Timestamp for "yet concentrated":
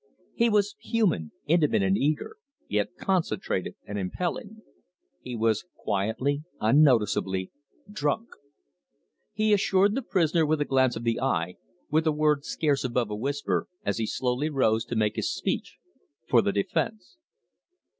2.67-3.75